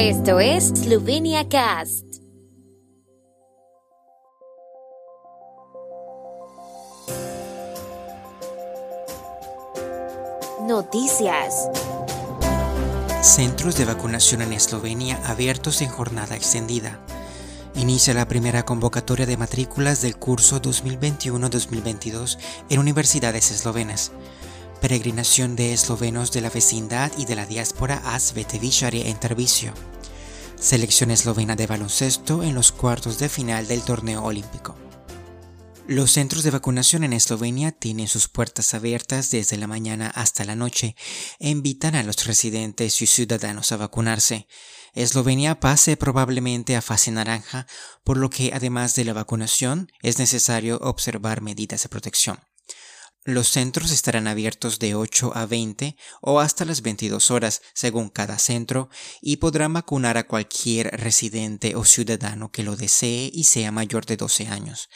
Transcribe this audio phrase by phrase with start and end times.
[0.00, 2.04] Esto es Slovenia Cast.
[10.62, 11.68] Noticias.
[13.22, 17.00] Centros de vacunación en Eslovenia abiertos en jornada extendida.
[17.74, 22.38] Inicia la primera convocatoria de matrículas del curso 2021-2022
[22.70, 24.12] en universidades eslovenas.
[24.80, 29.72] Peregrinación de eslovenos de la vecindad y de la diáspora a Svetevishari en Tarvisio.
[30.60, 34.76] Selección eslovena de baloncesto en los cuartos de final del torneo olímpico.
[35.86, 40.56] Los centros de vacunación en Eslovenia tienen sus puertas abiertas desde la mañana hasta la
[40.56, 40.96] noche
[41.38, 44.48] e invitan a los residentes y ciudadanos a vacunarse.
[44.94, 47.66] Eslovenia pase probablemente a fase naranja,
[48.04, 52.47] por lo que además de la vacunación es necesario observar medidas de protección.
[53.28, 58.38] Los centros estarán abiertos de 8 a 20 o hasta las 22 horas según cada
[58.38, 58.88] centro
[59.20, 64.16] y podrán vacunar a cualquier residente o ciudadano que lo desee y sea mayor de
[64.16, 64.88] 12 años.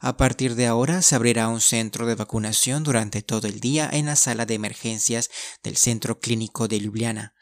[0.00, 4.04] A partir de ahora se abrirá un centro de vacunación durante todo el día en
[4.04, 5.30] la sala de emergencias
[5.62, 7.32] del Centro Clínico de Ljubljana.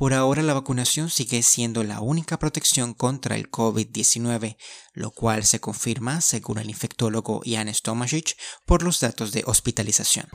[0.00, 4.56] Por ahora la vacunación sigue siendo la única protección contra el COVID-19,
[4.94, 8.34] lo cual se confirma, según el infectólogo Jan Stomasic,
[8.64, 10.26] por los datos de hospitalización.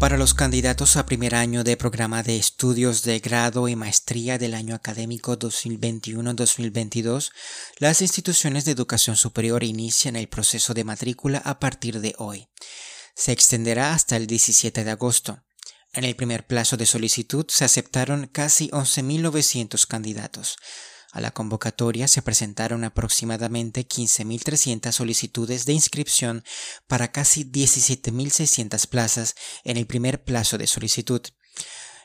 [0.00, 4.54] Para los candidatos a primer año de programa de estudios de grado y maestría del
[4.54, 7.30] año académico 2021-2022,
[7.78, 12.48] las instituciones de educación superior inician el proceso de matrícula a partir de hoy.
[13.14, 15.44] Se extenderá hasta el 17 de agosto.
[15.94, 20.56] En el primer plazo de solicitud se aceptaron casi 11.900 candidatos.
[21.12, 26.42] A la convocatoria se presentaron aproximadamente 15.300 solicitudes de inscripción
[26.88, 31.22] para casi 17.600 plazas en el primer plazo de solicitud.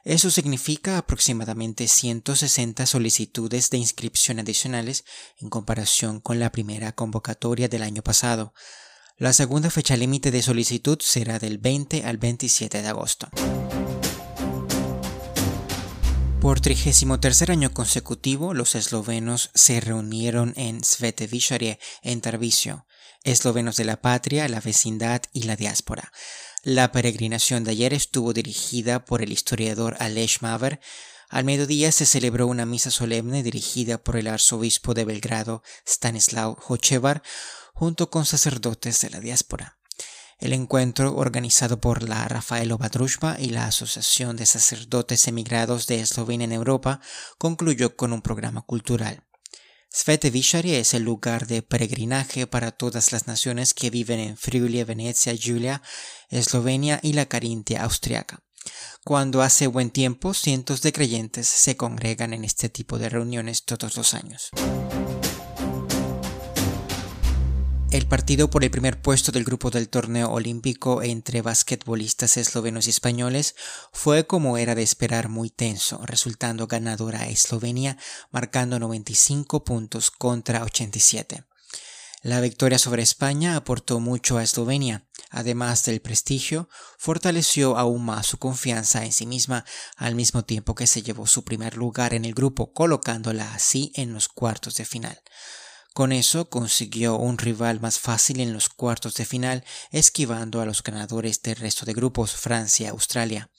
[0.04, 5.04] Eso significa aproximadamente 160 solicitudes de inscripción adicionales
[5.40, 8.54] en comparación con la primera convocatoria del año pasado.
[9.18, 13.28] La segunda fecha límite de solicitud será del 20 al 27 de agosto.
[16.42, 22.86] Por 33 año consecutivo, los eslovenos se reunieron en Svetevishare en Tarvisio,
[23.24, 26.14] eslovenos de la patria, la vecindad y la diáspora.
[26.64, 30.80] La peregrinación de ayer estuvo dirigida por el historiador Aleš Maver.
[31.28, 37.22] Al mediodía se celebró una misa solemne dirigida por el arzobispo de Belgrado, Stanislav Hochevar,
[37.74, 39.79] junto con sacerdotes de la diáspora.
[40.40, 46.46] El encuentro, organizado por la Rafaelova Družba y la Asociación de Sacerdotes Emigrados de Eslovenia
[46.46, 47.02] en Europa,
[47.38, 49.24] concluyó con un programa cultural.
[49.92, 54.86] Svete Vishari es el lugar de peregrinaje para todas las naciones que viven en Friulia,
[54.86, 55.82] Venecia, Giulia,
[56.30, 58.44] Eslovenia y la Carintia austriaca.
[59.04, 63.98] Cuando hace buen tiempo, cientos de creyentes se congregan en este tipo de reuniones todos
[63.98, 64.52] los años.
[67.92, 72.92] El partido por el primer puesto del grupo del torneo olímpico entre basquetbolistas eslovenos y
[72.92, 73.56] españoles
[73.92, 77.98] fue como era de esperar muy tenso, resultando ganadora Eslovenia
[78.30, 81.46] marcando 95 puntos contra 87.
[82.22, 86.70] La victoria sobre España aportó mucho a Eslovenia, además del prestigio,
[87.00, 89.66] fortaleció aún más su confianza en sí misma
[89.98, 94.14] al mismo tiempo que se llevó su primer lugar en el grupo colocándola así en
[94.14, 95.20] los cuartos de final.
[95.94, 100.82] Con eso consiguió un rival más fácil en los cuartos de final, esquivando a los
[100.84, 103.50] ganadores del resto de grupos, Francia, Australia,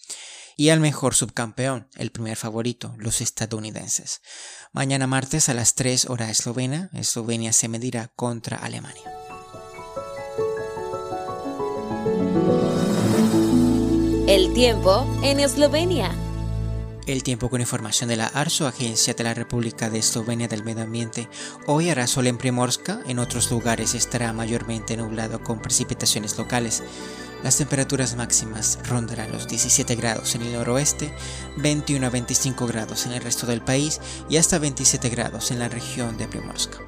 [0.56, 4.20] y al mejor subcampeón, el primer favorito, los estadounidenses.
[4.72, 9.10] Mañana martes a las 3 hora eslovena, Eslovenia se medirá contra Alemania.
[14.28, 16.14] El tiempo en Eslovenia.
[17.10, 20.84] El tiempo con información de la ARSO, Agencia de la República de Eslovenia del Medio
[20.84, 21.28] Ambiente.
[21.66, 26.84] Hoy hará sol en Primorska, en otros lugares estará mayormente nublado con precipitaciones locales.
[27.42, 31.12] Las temperaturas máximas rondarán los 17 grados en el noroeste,
[31.56, 35.68] 21 a 25 grados en el resto del país y hasta 27 grados en la
[35.68, 36.78] región de Primorska.